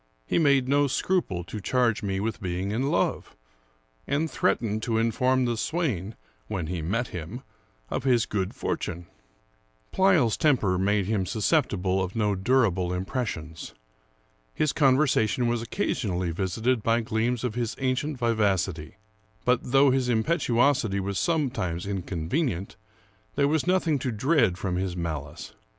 He 0.25 0.39
made 0.39 0.67
no 0.67 0.87
scruple 0.87 1.43
to 1.43 1.61
charge 1.61 2.01
me 2.01 2.19
with 2.19 2.41
being 2.41 2.71
in 2.71 2.89
love; 2.89 3.35
and 4.07 4.31
threatened 4.31 4.81
to 4.81 4.97
inform 4.97 5.45
the 5.45 5.55
swain, 5.55 6.15
when 6.47 6.65
he 6.65 6.81
met 6.81 7.09
him, 7.09 7.43
of 7.91 8.03
his 8.03 8.25
good 8.25 8.55
fortune. 8.55 9.05
Pleyel's 9.91 10.37
temper 10.37 10.79
made 10.79 11.05
him 11.05 11.27
susceptible 11.27 12.01
of 12.03 12.15
no 12.15 12.33
durable 12.33 12.91
im 12.91 13.05
pressions. 13.05 13.75
His 14.55 14.73
conversation 14.73 15.45
was 15.45 15.61
occasionally 15.61 16.31
visited 16.31 16.81
by 16.81 17.01
gleams 17.01 17.43
of 17.43 17.53
his 17.53 17.75
ancient 17.77 18.17
vivacity; 18.17 18.97
but, 19.45 19.59
though 19.61 19.91
his 19.91 20.09
impetuosity 20.09 20.99
was 20.99 21.19
sometimes 21.19 21.85
inconvenient, 21.85 22.75
there 23.35 23.47
was 23.47 23.67
nothing 23.67 23.99
to 23.99 24.11
dread 24.11 24.57
from 24.57 24.77
his 24.77 24.97
malice. 24.97 25.53